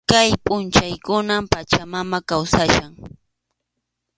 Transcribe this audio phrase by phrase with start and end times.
[0.09, 2.91] Kay pʼunchawkunam Pachamama kawsachkan.